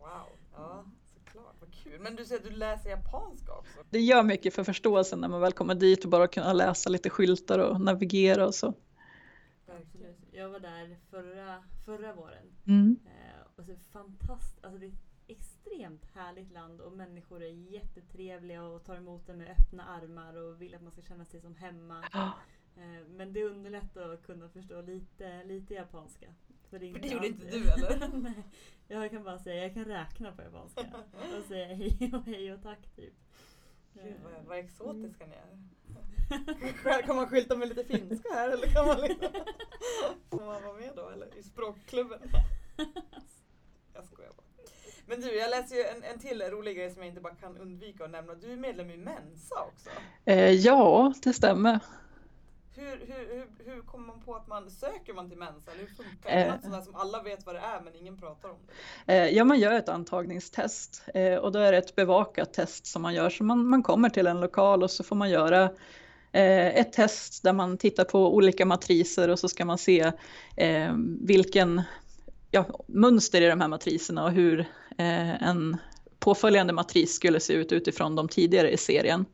[0.00, 2.00] wow, ja såklart, vad kul.
[2.00, 3.78] Men du säger att du läser japanska också?
[3.90, 7.10] Det gör mycket för förståelsen när man väl kommer dit och bara kunna läsa lite
[7.10, 8.74] skyltar och navigera och så.
[10.34, 12.56] Jag var där förra, förra våren.
[12.66, 12.98] Mm.
[13.06, 18.62] Eh, och så fantastiskt, alltså det är ett extremt härligt land och människor är jättetrevliga
[18.62, 21.56] och tar emot en med öppna armar och vill att man ska känna sig som
[21.56, 22.04] hemma.
[22.76, 26.34] Eh, men det underlättar att kunna förstå lite, lite japanska.
[26.70, 28.08] För det, det gjorde inte du eller?
[28.22, 28.44] Nej,
[28.88, 30.80] jag kan bara säga, jag kan räkna på japanska
[31.38, 33.14] och säga hej och hej och tack typ.
[33.94, 37.02] Gud vad, vad exotiska ni är.
[37.02, 39.28] kan man skylta med lite finska här eller kan man liksom,
[40.30, 42.20] Får man vara med då eller i språkklubben?
[43.94, 44.46] Jag skojar bara.
[45.06, 47.56] Men du, jag läser ju en, en till rolig grej som jag inte bara kan
[47.56, 48.34] undvika att nämna.
[48.34, 49.90] Du är medlem i Mensa också.
[50.24, 51.80] Eh, ja, det stämmer.
[52.74, 55.70] Hur, hur, hur, hur kommer man på att man söker man till Mensa?
[55.70, 56.60] Eller hur funkar det?
[56.64, 58.56] Eh, något som alla vet vad det är men ingen pratar om
[59.06, 59.12] det.
[59.12, 63.02] Eh, ja, man gör ett antagningstest eh, och då är det ett bevakat test som
[63.02, 63.30] man gör.
[63.30, 65.62] Så man, man kommer till en lokal och så får man göra
[66.32, 70.12] eh, ett test där man tittar på olika matriser och så ska man se
[70.56, 71.82] eh, vilken
[72.50, 74.60] ja, mönster i de här matriserna och hur
[74.98, 75.76] eh, en
[76.18, 79.24] påföljande matris skulle se ut utifrån de tidigare i serien.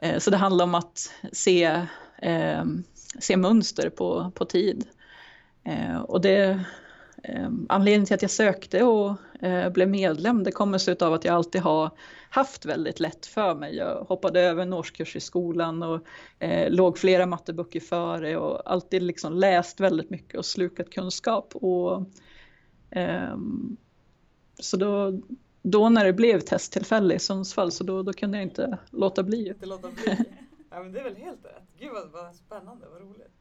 [0.00, 1.86] Eh, så det handlar om att se
[2.22, 2.64] eh,
[3.18, 4.86] se mönster på, på tid.
[5.64, 6.64] Eh, och det,
[7.22, 11.24] eh, anledningen till att jag sökte och eh, blev medlem det kommer sig av att
[11.24, 11.90] jag alltid har
[12.30, 13.76] haft väldigt lätt för mig.
[13.76, 16.00] Jag hoppade över en årskurs i skolan och
[16.38, 21.54] eh, låg flera matteböcker före och alltid liksom läst väldigt mycket och slukat kunskap.
[21.54, 22.04] Och,
[22.90, 23.76] ehm,
[24.60, 25.20] så då,
[25.70, 29.48] då när det blev testtillfälle i Sundsvall så då, då kunde jag inte låta bli.
[29.48, 30.16] Inte låta bli.
[30.70, 31.62] Ja men det är väl helt rätt.
[31.78, 33.32] Gud vad, vad spännande, vad roligt.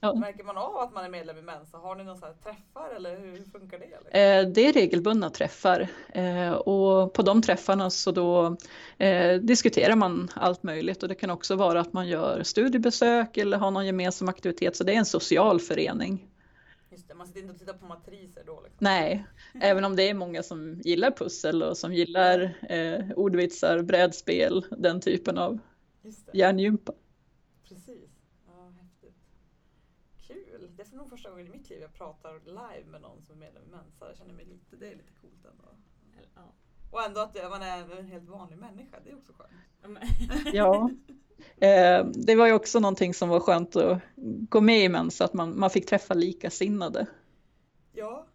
[0.00, 0.14] Ja.
[0.14, 1.78] Märker man av att man är medlem i Mensa?
[1.78, 3.84] Har ni några träffar eller hur funkar det?
[3.84, 4.06] Liksom?
[4.10, 8.56] Eh, det är regelbundna träffar eh, och på de träffarna så då
[8.98, 13.58] eh, diskuterar man allt möjligt och det kan också vara att man gör studiebesök eller
[13.58, 16.31] har någon gemensam aktivitet så det är en social förening.
[16.92, 18.60] Just det, man sitter inte och tittar på matriser då?
[18.60, 18.78] Liksom.
[18.80, 24.66] Nej, även om det är många som gillar pussel och som gillar eh, ordvitsar, brädspel,
[24.70, 25.58] den typen av
[26.32, 26.92] hjärngympa.
[27.68, 28.10] Precis,
[28.46, 29.16] ja häftigt.
[30.26, 33.34] Kul, det är nog första gången i mitt liv jag pratar live med någon som
[33.34, 34.06] är medlem i Mensa.
[34.08, 35.68] Jag känner mig lite, det är lite coolt ändå.
[36.34, 36.54] Ja.
[36.90, 40.02] Och ändå att man är en helt vanlig människa, det är också skönt.
[40.52, 40.90] Ja,
[41.60, 43.98] Eh, det var ju också någonting som var skönt att
[44.48, 47.06] gå med i Mensa, att man, man fick träffa likasinnade.
[47.92, 48.26] Ja.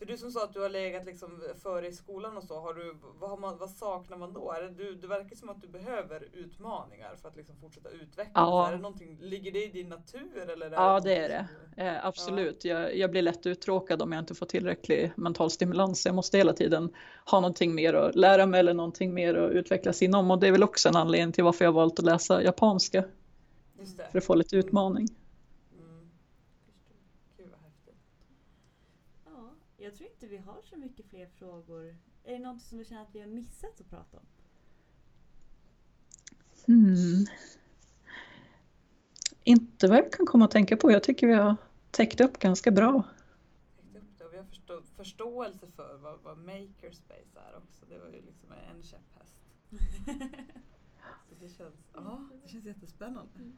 [0.00, 2.74] För du som sa att du har legat liksom före i skolan och så, har
[2.74, 4.52] du, vad, har man, vad saknar man då?
[4.52, 8.32] Är det, du, det verkar som att du behöver utmaningar för att liksom fortsätta utvecklas.
[8.34, 8.68] Ja.
[8.68, 10.48] Är det någonting, ligger det i din natur?
[10.52, 11.46] Eller ja, det är det.
[11.84, 12.64] Eh, absolut.
[12.64, 12.80] Ja.
[12.80, 16.06] Jag, jag, blir lätt uttråkad om jag inte får tillräcklig mental stimulans.
[16.06, 16.94] Jag måste hela tiden
[17.30, 20.30] ha någonting mer att lära mig eller någonting mer att utvecklas inom.
[20.30, 23.04] Och det är väl också en anledning till varför jag valt att läsa japanska.
[24.10, 25.08] För att få lite utmaning.
[29.82, 31.96] Jag tror inte vi har så mycket fler frågor.
[32.24, 34.26] Är det något som du känner att vi har missat att prata om?
[36.66, 37.26] Hmm.
[39.44, 40.90] Inte vad jag kan komma att tänka på.
[40.90, 41.56] Jag tycker vi har
[41.90, 43.02] täckt upp ganska bra.
[44.30, 47.86] Vi har förstå förståelse för vad, vad makerspace är också.
[47.88, 49.34] Det var ju liksom en käpphäst.
[51.40, 53.52] det, känns, ja, det känns jättespännande.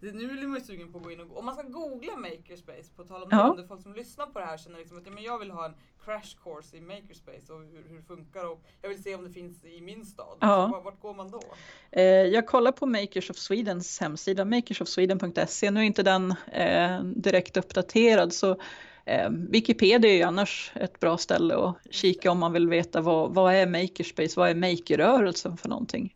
[0.00, 2.16] Det, nu blir man ju sugen på att gå in och Om man ska googla
[2.16, 3.54] makerspace, på tal om ja.
[3.58, 5.66] det, folk som lyssnar på det här känner liksom att ja, men jag vill ha
[5.66, 5.74] en
[6.04, 9.30] crash course i makerspace och hur, hur det funkar och jag vill se om det
[9.30, 10.36] finns i min stad.
[10.40, 10.70] Ja.
[10.74, 11.42] Så, vart går man då?
[11.90, 15.70] Eh, jag kollar på Makers of Swedens hemsida, makersofsweden.se.
[15.70, 18.56] Nu är inte den eh, direkt uppdaterad så
[19.04, 23.34] eh, Wikipedia är ju annars ett bra ställe att kika om man vill veta vad,
[23.34, 26.15] vad är makerspace, vad är makerrörelsen för någonting.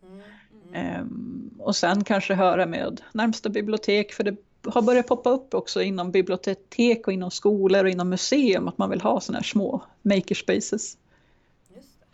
[0.74, 1.00] Mm.
[1.00, 5.82] Um, och sen kanske höra med närmsta bibliotek för det har börjat poppa upp också
[5.82, 9.82] inom bibliotek och inom skolor och inom museum att man vill ha sådana här små
[10.02, 10.98] makerspaces.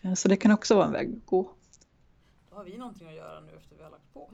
[0.00, 0.16] Det.
[0.16, 1.50] Så det kan också vara en väg att gå.
[2.50, 4.30] Då har vi någonting att göra nu efter vi har lagt på.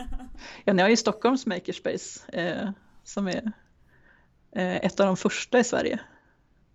[0.64, 2.70] ja, ni har ju Stockholms makerspace eh,
[3.04, 3.52] som är
[4.52, 6.00] eh, ett av de första i Sverige.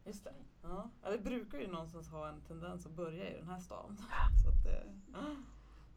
[0.05, 0.33] Just det.
[0.63, 0.89] Ja.
[1.03, 1.09] ja.
[1.09, 3.97] det brukar ju någonstans ha en tendens att börja i den här stan.
[4.43, 5.29] Så att, eh,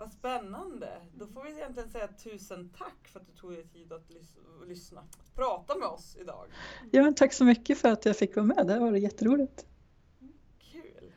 [0.03, 1.01] vad spännande!
[1.15, 4.37] Då får vi egentligen säga tusen tack för att du tog dig tid att lys
[4.67, 5.05] lyssna.
[5.35, 6.47] Prata med oss idag.
[6.91, 8.67] Ja, men tack så mycket för att jag fick vara med.
[8.67, 9.67] Det var jätteroligt.
[10.59, 11.13] Kul!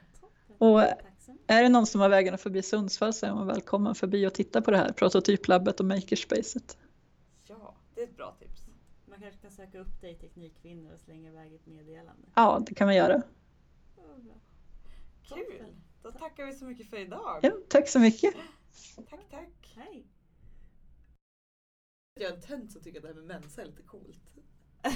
[0.58, 0.82] Och
[1.48, 4.62] är det någon som har vägarna förbi Sundsvall så är man välkommen förbi och titta
[4.62, 6.78] på det här prototyplabbet och makerspacet.
[7.48, 8.62] Ja, det är ett bra tips.
[9.06, 12.28] Man kanske kan söka upp dig i Teknikkvinnor och slänga iväg ett meddelande.
[12.36, 13.21] Ja, det kan man göra.
[15.28, 15.65] Kul!
[16.04, 17.39] Då tackar vi så mycket för idag.
[17.41, 18.36] Ja, tack så mycket.
[19.09, 19.73] Tack, tack.
[19.75, 20.07] Hej.
[22.19, 24.35] Jag är en tönt som tycker att det här med mensa är lite coolt.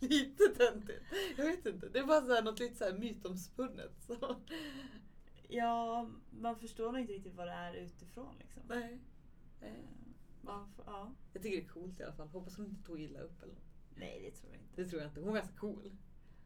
[0.00, 1.02] lite töntigt.
[1.36, 1.88] Jag vet inte.
[1.88, 4.00] Det är bara så här, något lite så här mytomspunnet.
[4.00, 4.36] Så.
[5.48, 8.34] Ja, man förstår nog inte riktigt vad det är utifrån.
[8.38, 8.62] Liksom.
[8.68, 9.00] Nej.
[9.60, 9.72] Eh,
[10.40, 11.14] man, ja.
[11.32, 12.28] Jag tycker det är coolt i alla fall.
[12.28, 13.72] Hoppas hon inte tog illa upp eller något.
[13.96, 14.82] Nej, det tror jag inte.
[14.82, 15.20] Det tror jag inte.
[15.20, 15.96] Hon är ganska cool.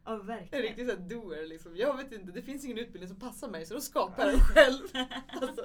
[0.07, 0.65] Ja, verkligen.
[0.65, 1.77] En riktig sån doer liksom.
[1.77, 4.39] Jag vet inte, det finns ingen utbildning som passar mig så då skapar jag den
[4.39, 4.83] själv.
[5.27, 5.61] alltså.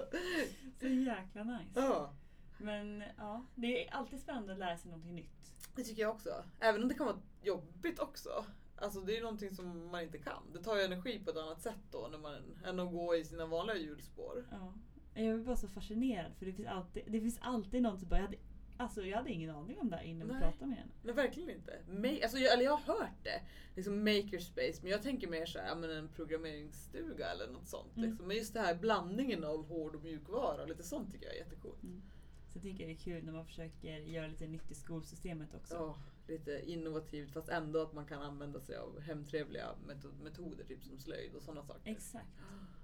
[0.80, 1.70] Så jäkla nice.
[1.74, 2.14] Ja.
[2.58, 5.52] Men ja, det är alltid spännande att lära sig någonting nytt.
[5.76, 6.30] Det tycker jag också.
[6.60, 8.44] Även om det kan vara jobbigt också.
[8.76, 10.52] Alltså det är ju någonting som man inte kan.
[10.52, 13.24] Det tar ju energi på ett annat sätt då när man, än att gå i
[13.24, 14.46] sina vanliga hjulspår.
[14.50, 14.74] Ja.
[15.14, 18.16] Jag är bara så fascinerad för det finns alltid, det finns alltid någon som bara,
[18.16, 18.38] jag hade
[18.82, 20.90] Alltså jag hade ingen aning om det här innan vi pratade med henne.
[21.02, 21.78] Nej verkligen inte.
[21.88, 23.42] Ma- alltså, jag, eller jag har hört det.
[23.76, 24.78] Liksom makerspace.
[24.82, 27.96] Men jag tänker mer såhär, men en programmeringsstuga eller något sånt.
[27.96, 28.10] Mm.
[28.10, 28.26] Liksom.
[28.28, 30.64] Men just det här blandningen av hård och mjukvara.
[30.66, 31.82] Lite sånt tycker jag är jättecoolt.
[31.82, 32.02] Mm.
[32.48, 35.74] Så jag tycker det är kul när man försöker göra lite nytt i skolsystemet också.
[35.74, 35.96] Ja,
[36.28, 39.74] lite innovativt fast ändå att man kan använda sig av hemtrevliga
[40.22, 41.90] metoder, typ som slöjd och sådana saker.
[41.90, 42.26] Exakt.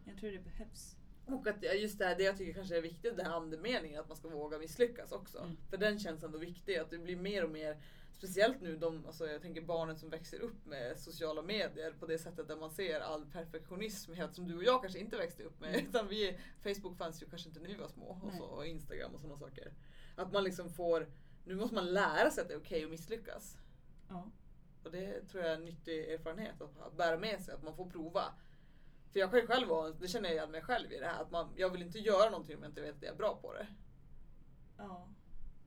[0.04, 0.96] Jag tror det behövs.
[1.28, 4.08] Och att just det, här, det jag tycker kanske är viktigt, den här andemeningen att
[4.08, 5.38] man ska våga misslyckas också.
[5.38, 5.56] Mm.
[5.70, 7.76] För den känns ändå viktig, att det blir mer och mer
[8.18, 12.18] Speciellt nu, de, alltså jag tänker barnen som växer upp med sociala medier på det
[12.18, 15.60] sättet där man ser all perfektionism helt som du och jag kanske inte växte upp
[15.60, 15.74] med.
[15.74, 15.86] Mm.
[15.86, 19.14] Utan vi, Facebook fanns ju kanske inte när vi var små och, så, och Instagram
[19.14, 19.72] och sådana saker.
[20.16, 21.08] Att man liksom får,
[21.44, 23.56] nu måste man lära sig att det är okej okay att misslyckas.
[24.08, 24.30] Ja.
[24.84, 27.90] Och det tror jag är en nyttig erfarenhet att bära med sig, att man får
[27.90, 28.24] prova.
[29.18, 31.30] För jag kan själv vara, det känner jag igen mig själv i det här, att
[31.30, 33.52] man, jag vill inte göra någonting om jag inte vet att jag är bra på
[33.52, 33.66] det.
[34.76, 35.08] Ja.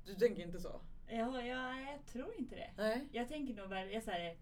[0.06, 0.82] Du tänker inte så?
[1.08, 2.72] Ja, ja jag tror inte det.
[2.78, 3.08] Nej.
[3.12, 4.38] Jag tänker nog väl, jag säger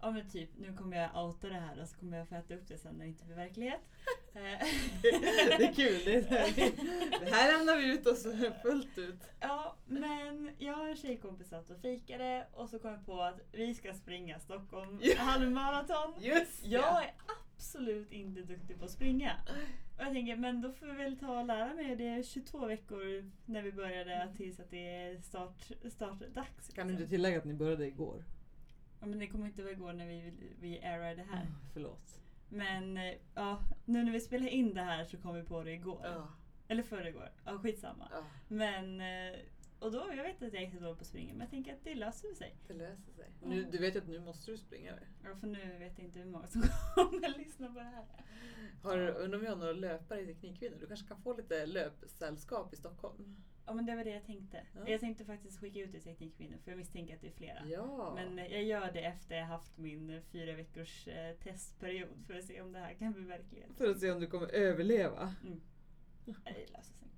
[0.00, 2.54] Ja men typ, nu kommer jag outa det här och så kommer jag få äta
[2.54, 3.80] upp det sen när det inte blir verklighet.
[4.32, 4.40] det,
[5.58, 6.04] det är kul.
[6.04, 6.20] Det,
[7.20, 8.22] det här lämnar vi ut oss
[8.62, 9.20] fullt ut.
[9.40, 13.40] Ja, men jag och en tjejkompis satt och fikade och så kom jag på att
[13.52, 16.14] vi ska springa Stockholm halvmaraton.
[16.20, 17.14] Just Jag är
[17.58, 19.32] absolut inte duktig på att springa.
[19.96, 21.96] Och jag tänker, men då får vi väl ta och lära mig.
[21.96, 24.34] Det är 22 veckor när vi började mm.
[24.34, 26.68] tills att det är start, startdags.
[26.74, 28.24] Kan du inte tillägga att ni började igår?
[29.00, 31.40] Ja, men det kommer inte vara igår när vi, vi airar det här.
[31.40, 32.20] Mm, förlåt.
[32.48, 35.72] Men eh, ja, nu när vi spelar in det här så kom vi på det
[35.72, 36.00] igår.
[36.04, 36.28] Ja.
[36.68, 37.30] Eller förrgår.
[37.44, 38.08] Ja, skitsamma.
[38.10, 38.24] Ja.
[38.48, 39.38] Men eh,
[39.80, 41.72] och då, jag vet att jag är så dålig på att springa men jag tänker
[41.72, 42.56] att det löser sig.
[42.66, 43.32] Det löser sig.
[43.42, 45.06] Nu, du vet ju att nu måste du springa det.
[45.24, 46.62] Ja för nu vet jag inte hur många som
[46.94, 48.04] kommer lyssna på det här.
[48.82, 50.76] Har undrar om vi har några löpare i Teknikkvinnor?
[50.80, 53.36] Du kanske kan få lite löpsällskap i Stockholm?
[53.66, 54.66] Ja men det var det jag tänkte.
[54.74, 54.88] Ja.
[54.88, 57.66] Jag tänkte faktiskt skicka ut till Teknikkvinnor för jag misstänker att det är flera.
[57.66, 58.12] Ja.
[58.14, 62.60] Men jag gör det efter jag haft min fyra veckors eh, testperiod för att se
[62.60, 63.70] om det här kan bli verklighet.
[63.76, 65.34] För att se om du kommer överleva?
[65.42, 65.60] Mm.
[66.24, 67.08] Det löser sig.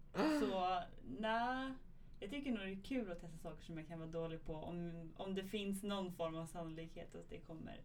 [0.40, 0.82] Så
[1.18, 1.72] nej.
[2.20, 4.54] Jag tycker nog det är kul att testa saker som jag kan vara dålig på
[4.54, 7.82] om, om det finns någon form av sannolikhet att det kommer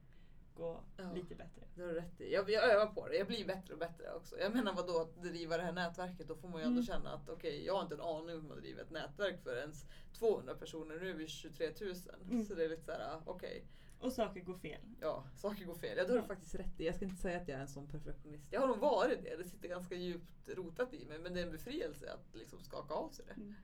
[0.56, 1.62] gå ja, lite bättre.
[1.76, 2.34] Det har du rätt i.
[2.34, 3.16] Jag, jag övar på det.
[3.16, 4.40] Jag blir bättre och bättre också.
[4.40, 6.86] Jag menar vadå att driva det här nätverket, då får man ju ändå mm.
[6.86, 9.44] känna att okej, okay, jag har inte en aning om hur man driver ett nätverk
[9.44, 11.00] för ens 200 personer.
[11.00, 11.96] Nu är vi 23 000.
[12.30, 12.46] Mm.
[12.46, 13.50] Så det är lite såhär, okej.
[13.50, 13.62] Okay.
[14.00, 14.82] Och saker går fel.
[15.02, 15.98] Ja, saker går fel.
[15.98, 16.86] Ja, det har du faktiskt rätt i.
[16.86, 18.48] Jag ska inte säga att jag är en sån perfektionist.
[18.52, 19.36] Jag har nog varit det.
[19.36, 21.20] Det sitter ganska djupt rotat i mig.
[21.20, 23.34] Men det är en befrielse att liksom skaka av sig det.
[23.34, 23.56] Mm.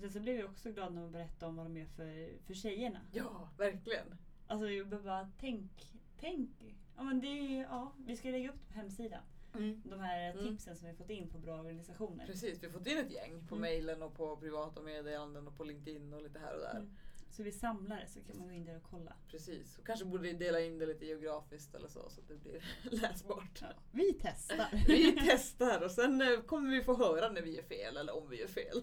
[0.00, 2.38] Men sen så blev jag också glad när man berättade om vad de gör för,
[2.46, 3.00] för tjejerna.
[3.12, 4.14] Ja, verkligen.
[4.46, 6.76] Alltså jag bara tänk, tänk.
[6.96, 9.22] Ja, men det är, ja, vi ska lägga upp det på hemsidan.
[9.54, 9.82] Mm.
[9.84, 10.44] De här mm.
[10.44, 12.26] tipsen som vi fått in på bra organisationer.
[12.26, 13.60] Precis, vi har fått in ett gäng på mm.
[13.60, 16.76] mejlen och på privata meddelanden och på LinkedIn och lite här och där.
[16.76, 16.96] Mm.
[17.30, 19.12] Så vi samlar det så kan man gå in där och kolla.
[19.30, 22.64] Precis, och kanske borde dela in det lite geografiskt eller så så att det blir
[23.00, 23.58] läsbart.
[23.60, 24.84] Ja, vi testar.
[24.86, 28.30] Vi testar och sen eh, kommer vi få höra när vi är fel eller om
[28.30, 28.82] vi är fel.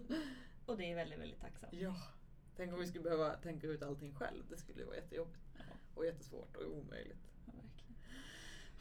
[0.66, 1.74] Och det är väldigt, väldigt tacksamt.
[1.74, 1.96] Ja,
[2.58, 4.44] tänk om vi skulle behöva tänka ut allting själv.
[4.50, 5.40] Det skulle vara jättejobbigt.
[5.58, 5.64] Ja.
[5.96, 7.18] Och jättesvårt och omöjligt.
[7.46, 7.96] Ja, verkligen.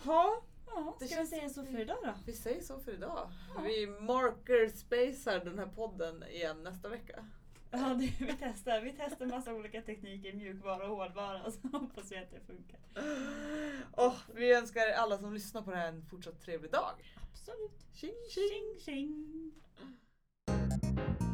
[0.04, 2.14] Ja, Ja, Det ska vi känns säga som så vi- för idag då?
[2.26, 3.30] vi säger så för idag.
[3.56, 3.60] Ja.
[3.62, 7.26] Vi marker spacear den här podden igen nästa vecka.
[7.70, 8.80] Ja, det, vi testar.
[8.80, 11.50] Vi testar massa olika tekniker, mjukvara och hårdvara.
[11.50, 12.80] Så hoppas vi att det funkar.
[13.92, 17.14] Och vi önskar alla som lyssnar på det här en fortsatt trevlig dag.
[17.32, 17.86] Absolut.
[17.92, 18.80] Tjing tjing!
[18.80, 19.52] Tjing,
[20.46, 21.33] tjing.